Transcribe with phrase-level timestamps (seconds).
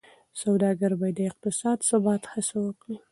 [0.41, 2.95] سوداګر باید د اقتصادي ثبات هڅه وکړي.